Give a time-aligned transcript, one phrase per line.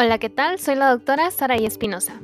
[0.00, 0.60] Hola, ¿qué tal?
[0.60, 2.20] Soy la doctora Saraí Espinosa.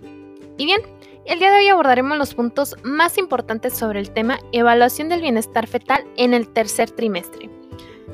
[0.56, 0.80] Y bien,
[1.24, 5.66] el día de hoy abordaremos los puntos más importantes sobre el tema evaluación del bienestar
[5.66, 7.50] fetal en el tercer trimestre,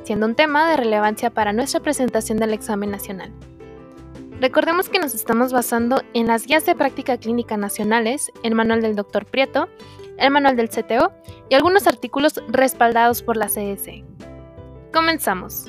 [0.02, 3.34] siendo un tema de relevancia para nuestra presentación del examen nacional.
[4.40, 8.96] Recordemos que nos estamos basando en las guías de práctica clínica nacionales, el manual del
[8.96, 9.26] Dr.
[9.26, 9.68] Prieto,
[10.16, 11.12] el manual del CTO
[11.50, 14.04] y algunos artículos respaldados por la CDC.
[14.90, 15.66] Comenzamos.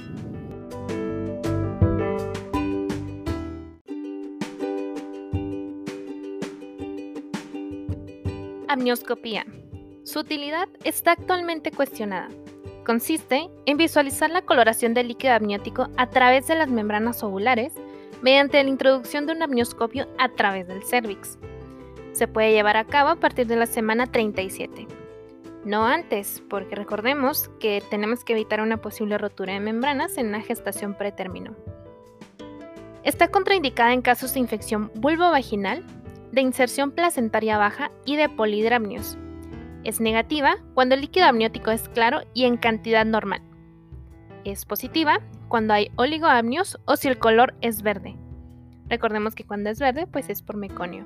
[8.71, 9.45] Amnioscopía.
[10.05, 12.29] Su utilidad está actualmente cuestionada.
[12.85, 17.73] Consiste en visualizar la coloración del líquido amniótico a través de las membranas ovulares
[18.21, 21.37] mediante la introducción de un amnioscopio a través del cervix.
[22.13, 24.87] Se puede llevar a cabo a partir de la semana 37.
[25.65, 30.39] No antes, porque recordemos que tenemos que evitar una posible rotura de membranas en una
[30.39, 31.57] gestación pretérmino.
[33.03, 35.83] Está contraindicada en casos de infección vulvovaginal,
[36.31, 39.17] de inserción placentaria baja y de polidramnios.
[39.83, 43.41] Es negativa cuando el líquido amniótico es claro y en cantidad normal.
[44.43, 48.15] Es positiva cuando hay oligoamnios o si el color es verde.
[48.87, 51.05] Recordemos que cuando es verde, pues es por meconio.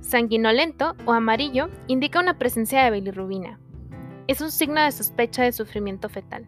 [0.00, 3.58] Sanguinolento o amarillo indica una presencia de bilirrubina.
[4.26, 6.46] Es un signo de sospecha de sufrimiento fetal.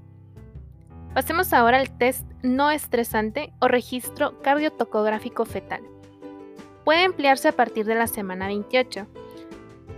[1.14, 5.82] Pasemos ahora al test no estresante o registro cardiotocográfico fetal
[6.84, 9.06] puede emplearse a partir de la semana 28.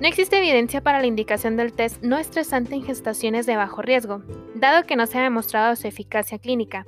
[0.01, 4.23] No existe evidencia para la indicación del test no estresante en gestaciones de bajo riesgo,
[4.55, 6.87] dado que no se ha demostrado su eficacia clínica.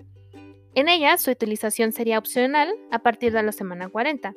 [0.74, 4.34] En ella, su utilización sería opcional a partir de la semana 40,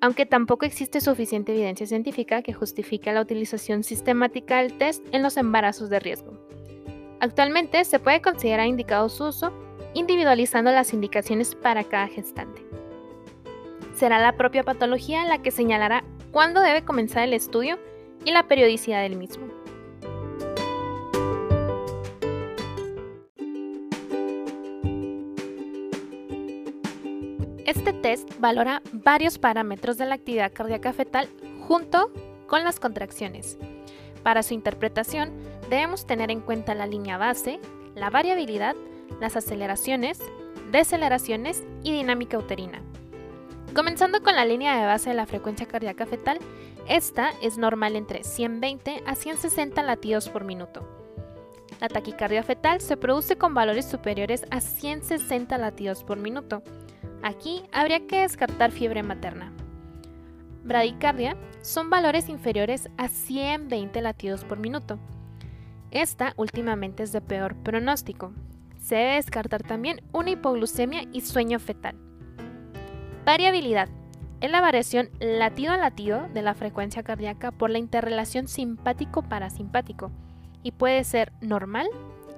[0.00, 5.36] aunque tampoco existe suficiente evidencia científica que justifique la utilización sistemática del test en los
[5.36, 6.32] embarazos de riesgo.
[7.18, 9.52] Actualmente se puede considerar indicado su uso
[9.92, 12.69] individualizando las indicaciones para cada gestante
[14.00, 17.78] será la propia patología la que señalará cuándo debe comenzar el estudio
[18.24, 19.46] y la periodicidad del mismo.
[27.66, 31.28] Este test valora varios parámetros de la actividad cardíaca fetal
[31.68, 32.10] junto
[32.46, 33.58] con las contracciones.
[34.22, 35.30] Para su interpretación
[35.68, 37.60] debemos tener en cuenta la línea base,
[37.94, 38.76] la variabilidad,
[39.20, 40.20] las aceleraciones,
[40.72, 42.82] deceleraciones y dinámica uterina.
[43.74, 46.40] Comenzando con la línea de base de la frecuencia cardíaca fetal,
[46.88, 50.88] esta es normal entre 120 a 160 latidos por minuto.
[51.80, 56.64] La taquicardia fetal se produce con valores superiores a 160 latidos por minuto.
[57.22, 59.52] Aquí habría que descartar fiebre materna.
[60.64, 64.98] Bradicardia son valores inferiores a 120 latidos por minuto.
[65.92, 68.32] Esta últimamente es de peor pronóstico.
[68.78, 72.09] Se debe descartar también una hipoglucemia y sueño fetal.
[73.24, 73.88] Variabilidad.
[74.40, 80.10] Es la variación latido a latido de la frecuencia cardíaca por la interrelación simpático-parasimpático
[80.62, 81.88] y puede ser normal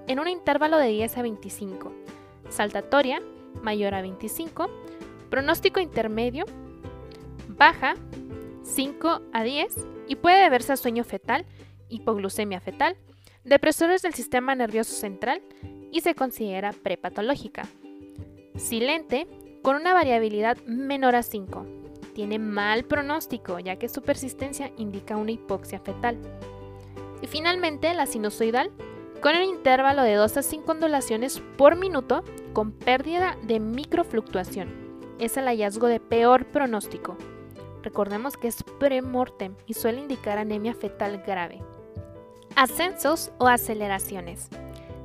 [0.08, 1.92] en un intervalo de 10 a 25,
[2.48, 3.20] saltatoria
[3.62, 4.68] mayor a 25,
[5.30, 6.44] pronóstico intermedio,
[7.48, 7.94] baja
[8.64, 11.46] 5 a 10 y puede deberse a sueño fetal,
[11.88, 12.96] hipoglucemia fetal,
[13.44, 15.42] depresores del sistema nervioso central
[15.92, 17.68] y se considera prepatológica.
[18.56, 19.28] Silente
[19.62, 21.64] con una variabilidad menor a 5.
[22.14, 26.18] Tiene mal pronóstico ya que su persistencia indica una hipoxia fetal.
[27.22, 28.70] Y finalmente la sinusoidal
[29.22, 34.68] con un intervalo de 2 a 5 ondulaciones por minuto con pérdida de microfluctuación.
[35.20, 37.16] Es el hallazgo de peor pronóstico.
[37.82, 41.62] Recordemos que es premortem y suele indicar anemia fetal grave.
[42.56, 44.48] Ascensos o aceleraciones.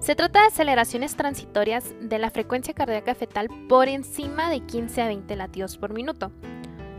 [0.07, 5.07] Se trata de aceleraciones transitorias de la frecuencia cardíaca fetal por encima de 15 a
[5.07, 6.31] 20 latidos por minuto.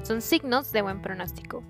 [0.03, 1.63] Son signos de buen pronóstico.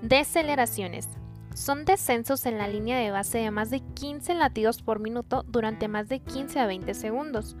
[0.00, 1.10] Deceleraciones.
[1.54, 5.88] Son descensos en la línea de base de más de 15 latidos por minuto durante
[5.88, 7.54] más de 15 a 20 segundos.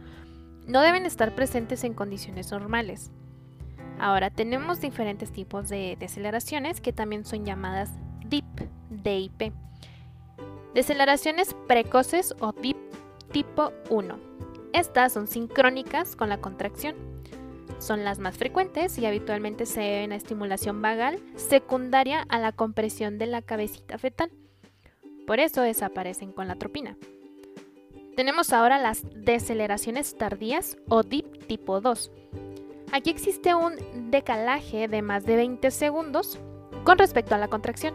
[0.66, 3.10] No deben estar presentes en condiciones normales.
[3.98, 7.90] Ahora tenemos diferentes tipos de deceleraciones que también son llamadas
[8.24, 9.52] DIP, DIP.
[10.74, 12.76] Deceleraciones precoces o DIP
[13.32, 14.18] tipo 1.
[14.72, 16.94] Estas son sincrónicas con la contracción.
[17.78, 23.18] Son las más frecuentes y habitualmente se deben a estimulación vagal secundaria a la compresión
[23.18, 24.30] de la cabecita fetal.
[25.26, 26.96] Por eso desaparecen con la tropina.
[28.16, 32.12] Tenemos ahora las deceleraciones tardías o DIP tipo 2.
[32.92, 36.38] Aquí existe un decalaje de más de 20 segundos
[36.84, 37.94] con respecto a la contracción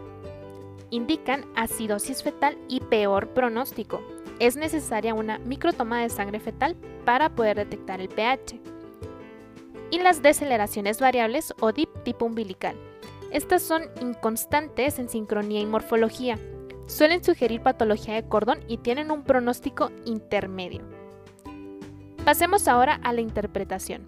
[0.90, 4.00] indican acidosis fetal y peor pronóstico.
[4.38, 8.60] Es necesaria una microtoma de sangre fetal para poder detectar el pH.
[9.88, 12.76] y las deceleraciones variables o DIP tipo umbilical.
[13.30, 16.38] Estas son inconstantes en sincronía y morfología.
[16.86, 20.82] Suelen sugerir patología de cordón y tienen un pronóstico intermedio.
[22.24, 24.06] Pasemos ahora a la interpretación.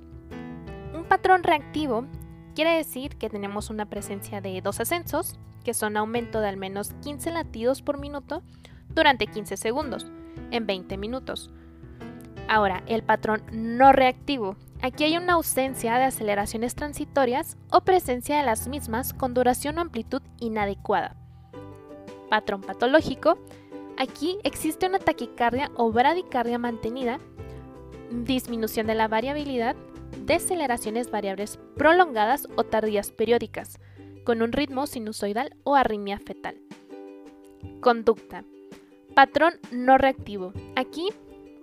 [0.94, 2.06] Un patrón reactivo
[2.54, 6.94] quiere decir que tenemos una presencia de dos ascensos, que son aumento de al menos
[7.02, 8.42] 15 latidos por minuto
[8.88, 10.06] durante 15 segundos,
[10.50, 11.50] en 20 minutos.
[12.48, 14.56] Ahora, el patrón no reactivo.
[14.80, 19.82] Aquí hay una ausencia de aceleraciones transitorias o presencia de las mismas con duración o
[19.82, 21.16] amplitud inadecuada.
[22.30, 23.36] Patrón patológico.
[23.98, 27.20] Aquí existe una taquicardia o bradicardia mantenida,
[28.10, 29.76] disminución de la variabilidad,
[30.24, 33.78] deceleraciones variables prolongadas o tardías periódicas,
[34.28, 36.60] con un ritmo sinusoidal o arritmia fetal.
[37.80, 38.44] Conducta.
[39.14, 40.52] Patrón no reactivo.
[40.76, 41.08] Aquí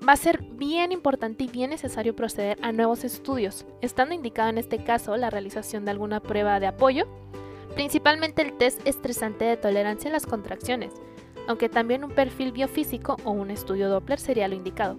[0.02, 4.58] va a ser bien importante y bien necesario proceder a nuevos estudios, estando indicado en
[4.58, 7.06] este caso la realización de alguna prueba de apoyo,
[7.76, 10.92] principalmente el test estresante de tolerancia a las contracciones,
[11.48, 14.98] aunque también un perfil biofísico o un estudio Doppler sería lo indicado.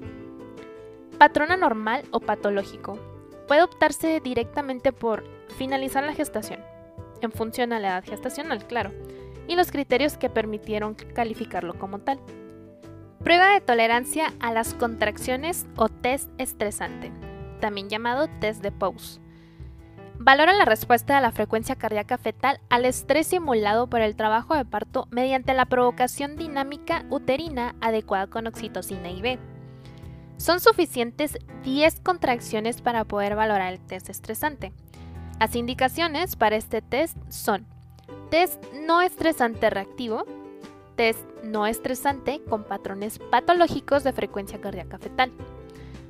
[1.18, 2.96] Patrón anormal o patológico.
[3.48, 5.24] Puede optarse directamente por
[5.58, 6.60] finalizar la gestación,
[7.26, 8.92] en función a la edad gestacional, claro,
[9.46, 12.18] y los criterios que permitieron calificarlo como tal.
[13.22, 17.12] Prueba de tolerancia a las contracciones o test estresante,
[17.60, 19.20] también llamado test de Pose.
[20.18, 24.64] Valora la respuesta de la frecuencia cardíaca fetal al estrés simulado por el trabajo de
[24.64, 29.38] parto mediante la provocación dinámica uterina adecuada con oxitocina B.
[30.38, 34.72] Son suficientes 10 contracciones para poder valorar el test estresante.
[35.38, 37.66] Las indicaciones para este test son
[38.30, 40.24] test no estresante reactivo,
[40.96, 45.30] test no estresante con patrones patológicos de frecuencia cardíaca fetal.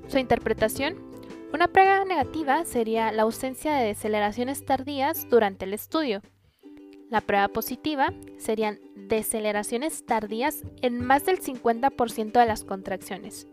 [0.08, 1.04] Su interpretación.
[1.52, 6.22] Una prueba negativa sería la ausencia de deceleraciones tardías durante el estudio.
[7.10, 13.46] La prueba positiva serían deceleraciones tardías en más del 50% de las contracciones.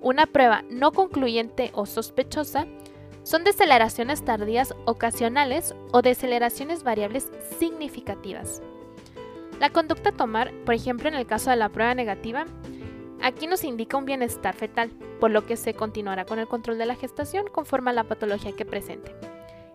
[0.00, 2.66] Una prueba no concluyente o sospechosa
[3.28, 8.62] son deceleraciones tardías ocasionales o deceleraciones variables significativas.
[9.60, 12.46] La conducta a tomar, por ejemplo en el caso de la prueba negativa,
[13.20, 16.86] aquí nos indica un bienestar fetal, por lo que se continuará con el control de
[16.86, 19.14] la gestación conforme a la patología que presente.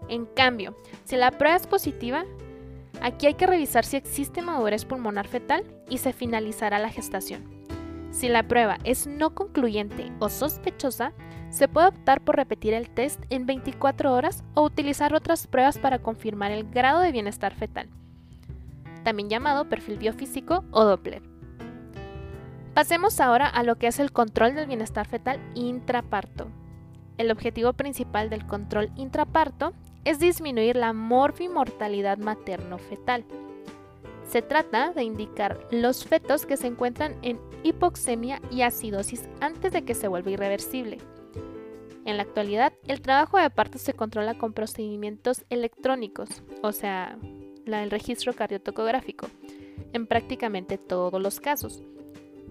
[0.10, 2.26] En cambio, si la prueba es positiva,
[3.04, 7.63] aquí hay que revisar si existe madurez pulmonar fetal y se finalizará la gestación.
[8.14, 11.12] Si la prueba es no concluyente o sospechosa,
[11.50, 16.00] se puede optar por repetir el test en 24 horas o utilizar otras pruebas para
[16.00, 17.90] confirmar el grado de bienestar fetal
[19.04, 21.22] también llamado perfil biofísico o Doppler.
[22.74, 26.48] Pasemos ahora a lo que es el control del bienestar fetal intraparto.
[27.18, 29.74] El objetivo principal del control intraparto
[30.06, 33.26] es disminuir la morfimortalidad materno-fetal.
[34.28, 39.84] Se trata de indicar los fetos que se encuentran en hipoxemia y acidosis antes de
[39.84, 40.98] que se vuelva irreversible.
[42.06, 47.18] En la actualidad, el trabajo de parto se controla con procedimientos electrónicos, o sea,
[47.66, 49.28] del registro cardiotocográfico,
[49.94, 51.82] en prácticamente todos los casos.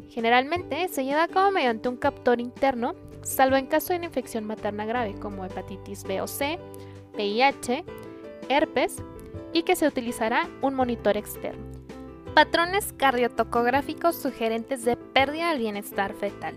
[0.09, 4.45] Generalmente se lleva a cabo mediante un captor interno, salvo en caso de una infección
[4.45, 6.59] materna grave como hepatitis B o C,
[7.15, 7.85] VIH,
[8.49, 8.97] herpes
[9.53, 11.72] y que se utilizará un monitor externo.
[12.35, 16.55] Patrones cardiotocográficos sugerentes de pérdida del bienestar fetal.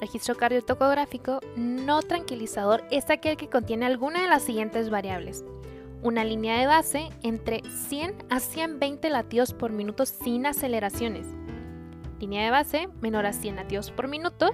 [0.00, 5.44] Registro cardiotocográfico no tranquilizador es aquel que contiene alguna de las siguientes variables
[6.02, 11.26] una línea de base entre 100 a 120 latidos por minuto sin aceleraciones.
[12.18, 14.50] Línea de base menor a 100 latidos por minuto.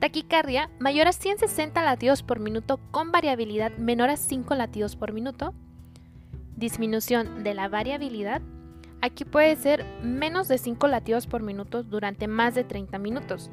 [0.00, 5.54] Taquicardia mayor a 160 latidos por minuto con variabilidad menor a 5 latidos por minuto.
[6.56, 8.42] Disminución de la variabilidad.
[9.02, 13.50] Aquí puede ser menos de 5 latidos por minuto durante más de 30 minutos.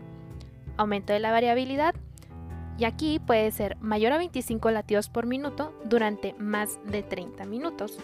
[0.76, 1.96] Aumento de la variabilidad
[2.78, 7.98] y aquí puede ser mayor a 25 latidos por minuto durante más de 30 minutos.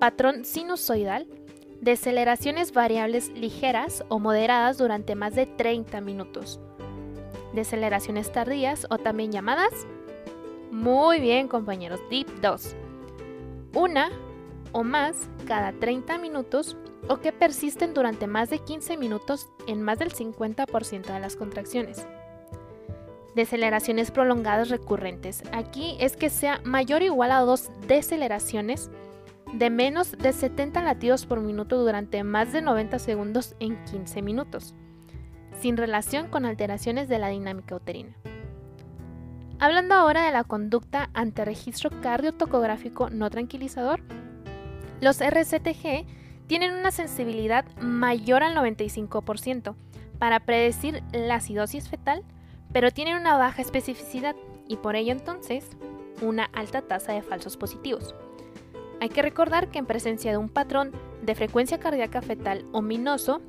[0.00, 1.26] Patrón sinusoidal,
[1.80, 6.58] deceleraciones variables ligeras o moderadas durante más de 30 minutos.
[7.52, 9.86] Deceleraciones tardías o también llamadas.
[10.70, 12.76] Muy bien compañeros, Deep 2.
[13.74, 14.10] Una
[14.72, 16.76] o más cada 30 minutos
[17.08, 22.06] o que persisten durante más de 15 minutos en más del 50% de las contracciones.
[23.34, 25.42] Deceleraciones prolongadas recurrentes.
[25.52, 28.90] Aquí es que sea mayor o igual a dos deceleraciones
[29.52, 34.74] de menos de 70 latidos por minuto durante más de 90 segundos en 15 minutos,
[35.60, 38.16] sin relación con alteraciones de la dinámica uterina.
[39.58, 44.00] Hablando ahora de la conducta ante registro cardiotocográfico no tranquilizador,
[45.00, 46.06] los RCTG
[46.46, 49.74] tienen una sensibilidad mayor al 95%
[50.18, 52.24] para predecir la acidosis fetal,
[52.72, 54.34] pero tienen una baja especificidad
[54.66, 55.68] y por ello entonces
[56.22, 58.14] una alta tasa de falsos positivos.
[59.00, 63.40] Hay que recordar que en presencia de un patrón de frecuencia cardíaca fetal ominoso,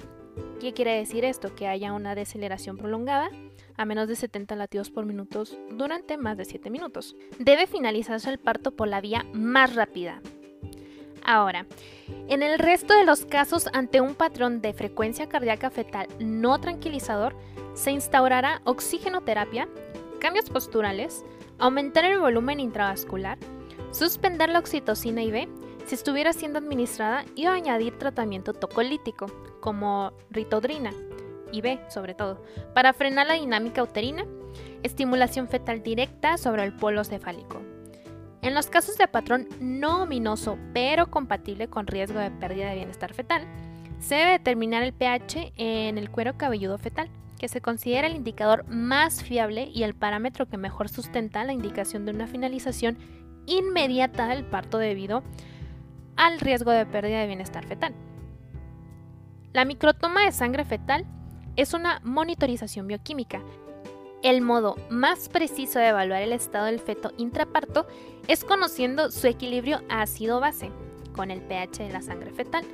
[0.60, 1.54] ¿qué quiere decir esto?
[1.56, 3.30] Que haya una deceleración prolongada
[3.78, 7.16] a menos de 70 latidos por minuto durante más de 7 minutos.
[7.40, 10.22] Debe finalizarse el parto por la vía más rápida.
[11.24, 11.66] Ahora,
[12.28, 17.36] en el resto de los casos ante un patrón de frecuencia cardíaca fetal no tranquilizador,
[17.74, 19.68] se instaurará oxigenoterapia,
[20.20, 21.24] cambios posturales,
[21.60, 23.38] aumentar el volumen intravascular,
[23.92, 25.48] suspender la oxitocina IV
[25.86, 29.28] si estuviera siendo administrada y añadir tratamiento tocolítico,
[29.60, 30.92] como ritodrina,
[31.52, 34.26] IV sobre todo, para frenar la dinámica uterina,
[34.84, 37.62] estimulación fetal directa sobre el polo cefálico.
[38.42, 43.14] En los casos de patrón no ominoso pero compatible con riesgo de pérdida de bienestar
[43.14, 43.46] fetal,
[44.00, 48.68] se debe determinar el pH en el cuero cabelludo fetal que se considera el indicador
[48.68, 52.98] más fiable y el parámetro que mejor sustenta la indicación de una finalización
[53.46, 55.24] inmediata del parto debido
[56.22, 57.96] al riesgo de pérdida de bienestar fetal.
[59.54, 61.04] La microtoma de sangre fetal
[61.56, 63.42] es una monitorización bioquímica.
[64.22, 67.88] El modo más preciso de evaluar el estado del feto intraparto
[68.28, 70.70] es conociendo su equilibrio ácido-base
[71.16, 72.66] con el pH de la sangre fetal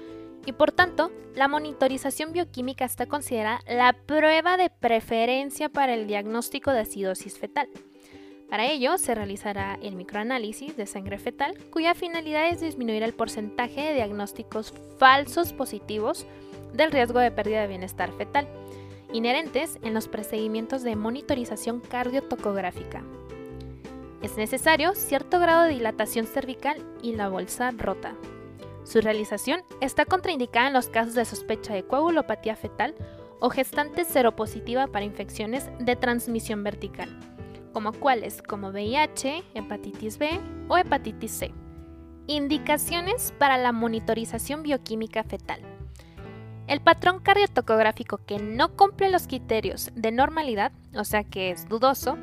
[0.45, 6.71] y por tanto, la monitorización bioquímica está considerada la prueba de preferencia para el diagnóstico
[6.71, 7.69] de acidosis fetal.
[8.49, 13.81] Para ello, se realizará el microanálisis de sangre fetal, cuya finalidad es disminuir el porcentaje
[13.81, 16.25] de diagnósticos falsos positivos
[16.73, 18.47] del riesgo de pérdida de bienestar fetal,
[19.11, 23.03] inherentes en los procedimientos de monitorización cardiotocográfica.
[24.21, 28.15] Es necesario cierto grado de dilatación cervical y la bolsa rota.
[28.83, 32.95] Su realización está contraindicada en los casos de sospecha de coagulopatía fetal
[33.39, 37.09] o gestante seropositiva para infecciones de transmisión vertical,
[37.77, 41.53] como cuáles como VIH, hepatitis B o hepatitis C.
[42.25, 45.61] Indicaciones para la monitorización bioquímica fetal.
[46.65, 52.17] El patrón cardiotocográfico que no cumple los criterios de normalidad, o sea que es dudoso,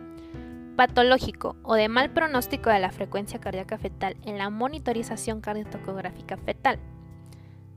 [0.75, 6.81] patológico o de mal pronóstico de la frecuencia cardíaca fetal en la monitorización cardiotocográfica fetal.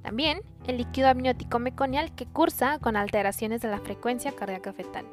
[0.01, 5.05] También el líquido amniótico meconial que cursa con alteraciones de la frecuencia cardíaca fetal.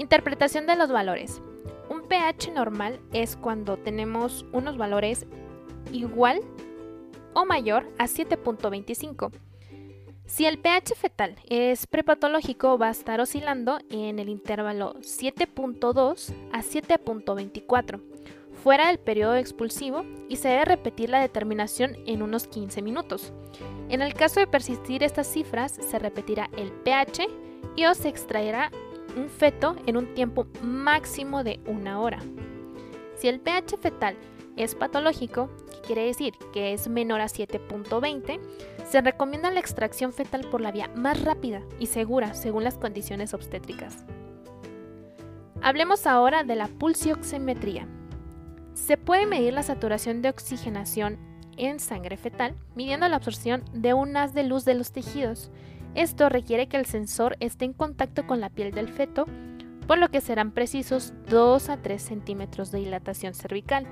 [0.00, 1.42] Interpretación de los valores.
[1.90, 5.26] Un pH normal es cuando tenemos unos valores
[5.92, 6.40] igual
[7.34, 9.30] o mayor a 7.25
[10.30, 16.62] si el pH fetal es prepatológico, va a estar oscilando en el intervalo 7.2 a
[16.62, 18.00] 7.24,
[18.62, 23.32] fuera del periodo expulsivo, y se debe repetir la determinación en unos 15 minutos.
[23.88, 27.26] En el caso de persistir estas cifras, se repetirá el pH
[27.74, 28.70] y o se extraerá
[29.16, 32.20] un feto en un tiempo máximo de una hora.
[33.16, 34.16] Si el pH fetal
[34.56, 38.40] es patológico, que quiere decir que es menor a 7.20,
[38.88, 43.34] se recomienda la extracción fetal por la vía más rápida y segura según las condiciones
[43.34, 44.04] obstétricas.
[45.62, 47.86] Hablemos ahora de la pulsioximetría.
[48.74, 51.18] Se puede medir la saturación de oxigenación
[51.56, 55.50] en sangre fetal midiendo la absorción de un haz de luz de los tejidos.
[55.94, 59.26] Esto requiere que el sensor esté en contacto con la piel del feto,
[59.86, 63.86] por lo que serán precisos 2 a 3 centímetros de dilatación cervical.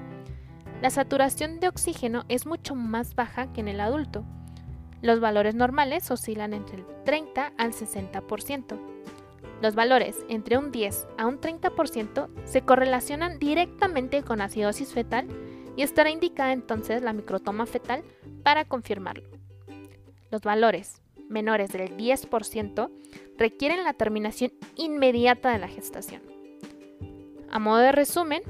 [0.80, 4.24] La saturación de oxígeno es mucho más baja que en el adulto,
[5.00, 8.78] los valores normales oscilan entre el 30 al 60%.
[9.62, 15.28] Los valores entre un 10 a un 30% se correlacionan directamente con acidosis fetal
[15.76, 18.02] y estará indicada entonces la microtoma fetal
[18.42, 19.28] para confirmarlo.
[20.30, 22.90] Los valores menores del 10%
[23.36, 26.22] requieren la terminación inmediata de la gestación.
[27.50, 28.42] A modo de resumen,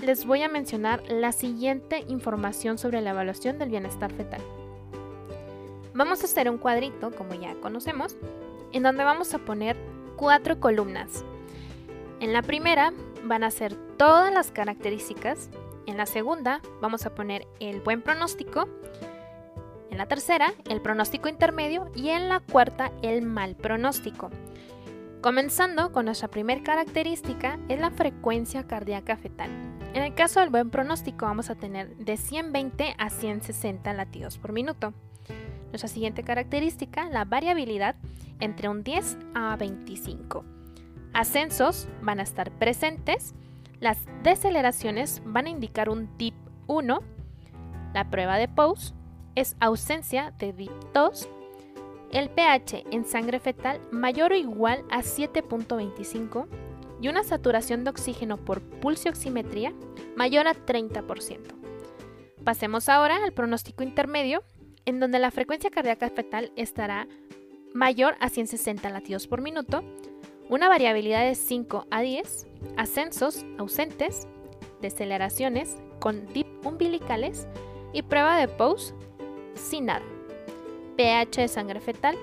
[0.00, 4.40] les voy a mencionar la siguiente información sobre la evaluación del bienestar fetal.
[5.94, 8.16] Vamos a hacer un cuadrito, como ya conocemos,
[8.72, 9.76] en donde vamos a poner
[10.16, 11.24] cuatro columnas.
[12.20, 12.92] En la primera
[13.24, 15.50] van a ser todas las características,
[15.86, 18.68] en la segunda vamos a poner el buen pronóstico,
[19.96, 24.30] en la tercera el pronóstico intermedio y en la cuarta el mal pronóstico.
[25.22, 29.48] Comenzando con nuestra primera característica es la frecuencia cardíaca fetal.
[29.94, 34.52] En el caso del buen pronóstico vamos a tener de 120 a 160 latidos por
[34.52, 34.92] minuto.
[35.70, 37.96] Nuestra siguiente característica, la variabilidad
[38.38, 40.44] entre un 10 a 25.
[41.14, 43.34] Ascensos van a estar presentes,
[43.80, 46.34] las deceleraciones van a indicar un dip
[46.66, 47.00] 1,
[47.94, 48.95] la prueba de Pose
[49.36, 51.28] es ausencia de dip 2,
[52.10, 56.46] el pH en sangre fetal mayor o igual a 7.25
[57.00, 59.74] y una saturación de oxígeno por pulsioximetría
[60.16, 61.38] mayor a 30%.
[62.42, 64.42] Pasemos ahora al pronóstico intermedio,
[64.86, 67.06] en donde la frecuencia cardíaca fetal estará
[67.74, 69.82] mayor a 160 latidos por minuto,
[70.48, 74.28] una variabilidad de 5 a 10, ascensos ausentes,
[74.80, 77.46] deceleraciones con dip umbilicales
[77.92, 78.94] y prueba de pose
[79.56, 80.04] sin nada
[80.96, 82.16] pH de sangre fetal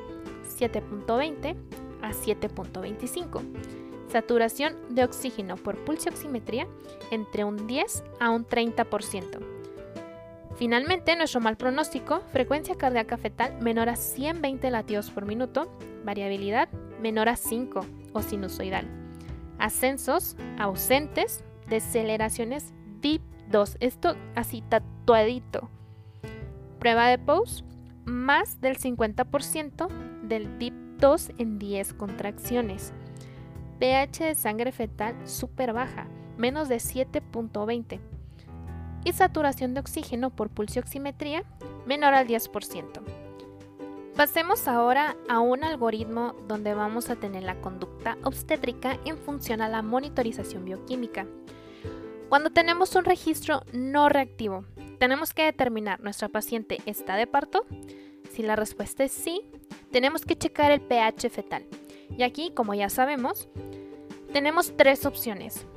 [0.58, 1.56] 7.20
[2.02, 3.42] a 7.25.
[4.12, 6.68] Saturación de oxígeno por pulsioximetría
[7.12, 9.40] entre un 10 a un 30%.
[10.56, 15.68] Finalmente, nuestro mal pronóstico, frecuencia cardíaca fetal menor a 120 latidos por minuto,
[16.04, 16.70] variabilidad
[17.02, 18.86] menor a 5 o sinusoidal.
[19.58, 22.72] Ascensos ausentes, deceleraciones
[23.02, 25.70] DIP 2, esto así tatuadito.
[26.84, 27.64] Prueba de pose
[28.04, 29.88] más del 50%
[30.24, 32.92] del DIP 2 en 10 contracciones.
[33.80, 38.02] pH de sangre fetal súper baja, menos de 7.20.
[39.06, 41.46] Y saturación de oxígeno por pulsioximetría
[41.86, 43.02] menor al 10%.
[44.18, 49.70] Pasemos ahora a un algoritmo donde vamos a tener la conducta obstétrica en función a
[49.70, 51.28] la monitorización bioquímica.
[52.28, 54.66] Cuando tenemos un registro no reactivo,
[55.04, 57.66] tenemos que determinar, ¿nuestra paciente está de parto?
[58.32, 59.42] Si la respuesta es sí,
[59.92, 61.66] tenemos que checar el pH fetal.
[62.18, 63.50] Y aquí, como ya sabemos,
[64.32, 65.68] tenemos tres opciones.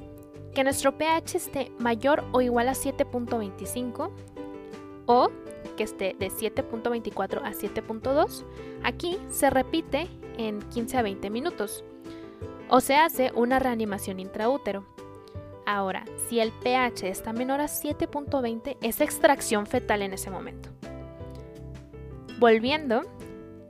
[0.54, 4.12] Que nuestro pH esté mayor o igual a 7.25
[5.06, 5.30] o
[5.76, 8.44] que esté de 7.24 a 7.2.
[8.84, 10.06] Aquí se repite
[10.38, 11.82] en 15 a 20 minutos
[12.68, 14.86] o se hace una reanimación intraútero.
[15.66, 20.68] Ahora, si el pH está menor a 7.20, es extracción fetal en ese momento.
[22.38, 23.02] Volviendo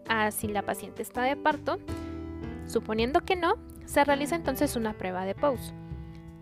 [0.07, 1.79] a si la paciente está de parto,
[2.67, 3.55] suponiendo que no,
[3.87, 5.73] se realiza entonces una prueba de pause.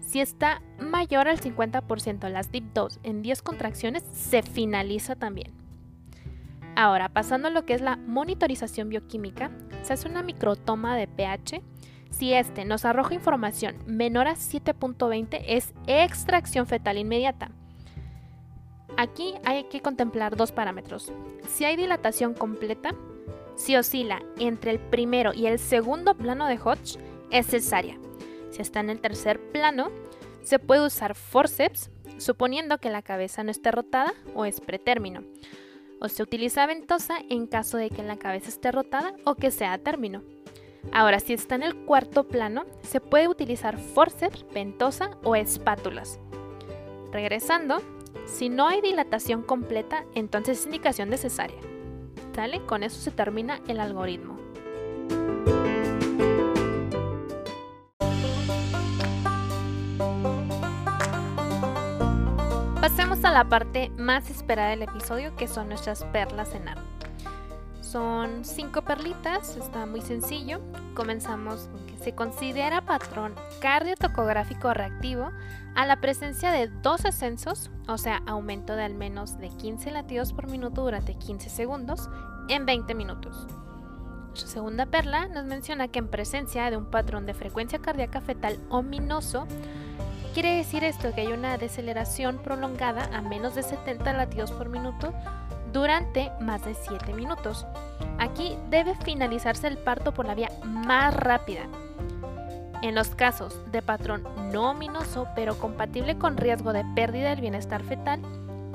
[0.00, 5.52] Si está mayor al 50% las DIP2 en 10 contracciones, se finaliza también.
[6.74, 11.62] Ahora, pasando a lo que es la monitorización bioquímica, se hace una microtoma de pH
[12.14, 17.50] si este nos arroja información menor a 7.20 es extracción fetal inmediata.
[18.96, 21.12] Aquí hay que contemplar dos parámetros.
[21.48, 22.94] Si hay dilatación completa,
[23.56, 26.98] si oscila entre el primero y el segundo plano de Hodge,
[27.30, 27.98] es cesárea.
[28.50, 29.90] Si está en el tercer plano,
[30.42, 35.24] se puede usar forceps, suponiendo que la cabeza no esté rotada o es pretérmino.
[36.00, 39.78] O se utiliza ventosa en caso de que la cabeza esté rotada o que sea
[39.78, 40.22] término.
[40.92, 46.20] Ahora, si está en el cuarto plano, se puede utilizar forceps, ventosa o espátulas.
[47.12, 47.82] Regresando,
[48.26, 51.58] si no hay dilatación completa, entonces es indicación de cesárea.
[52.34, 52.60] ¿Sale?
[52.66, 54.36] Con eso se termina el algoritmo.
[62.80, 66.93] Pasemos a la parte más esperada del episodio, que son nuestras perlas en arte.
[67.94, 70.60] Son cinco perlitas, está muy sencillo.
[70.96, 75.30] Comenzamos con que se considera patrón cardiotocográfico reactivo
[75.76, 80.32] a la presencia de dos ascensos, o sea, aumento de al menos de 15 latidos
[80.32, 82.10] por minuto durante 15 segundos
[82.48, 83.46] en 20 minutos.
[84.32, 88.58] Su segunda perla nos menciona que en presencia de un patrón de frecuencia cardíaca fetal
[88.70, 89.46] ominoso,
[90.32, 95.14] quiere decir esto que hay una deceleración prolongada a menos de 70 latidos por minuto
[95.74, 97.66] durante más de 7 minutos.
[98.18, 101.62] Aquí debe finalizarse el parto por la vía más rápida.
[102.80, 107.82] En los casos de patrón no ominoso pero compatible con riesgo de pérdida del bienestar
[107.82, 108.20] fetal,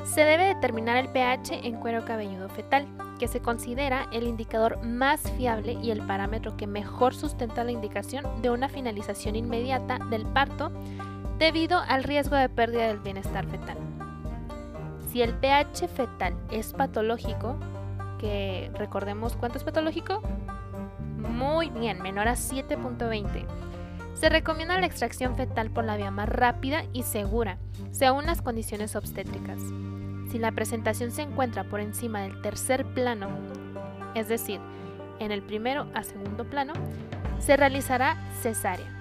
[0.04, 5.22] se debe determinar el pH en cuero cabelludo fetal, que se considera el indicador más
[5.38, 10.72] fiable y el parámetro que mejor sustenta la indicación de una finalización inmediata del parto
[11.38, 13.89] debido al riesgo de pérdida del bienestar fetal.
[15.12, 17.58] Si el pH fetal es patológico,
[18.20, 20.22] que recordemos cuánto es patológico,
[21.18, 23.46] muy bien, menor a 7.20.
[24.14, 27.58] Se recomienda la extracción fetal por la vía más rápida y segura,
[27.92, 29.60] según las condiciones obstétricas.
[30.30, 33.30] Si la presentación se encuentra por encima del tercer plano,
[34.14, 34.60] es decir,
[35.20, 36.74] en el primero a segundo plano,
[37.40, 38.99] se realizará cesárea.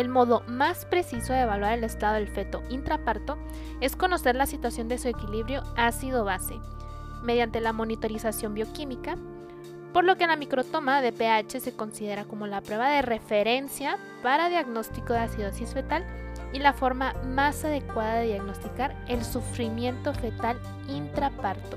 [0.00, 3.36] El modo más preciso de evaluar el estado del feto intraparto
[3.80, 6.60] es conocer la situación de su equilibrio ácido-base
[7.22, 9.16] mediante la monitorización bioquímica,
[9.92, 14.48] por lo que la microtoma de pH se considera como la prueba de referencia para
[14.48, 16.04] diagnóstico de acidosis fetal
[16.52, 20.58] y la forma más adecuada de diagnosticar el sufrimiento fetal
[20.88, 21.76] intraparto.